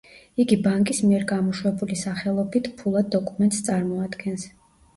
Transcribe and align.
იგი 0.43 0.55
ბანკის 0.67 1.01
მიერ 1.09 1.25
გამოშვებული 1.31 1.99
სახელობით 2.05 2.73
ფულად 2.81 3.15
დოკუმენტს 3.19 3.65
წარმოადგენს. 3.71 4.51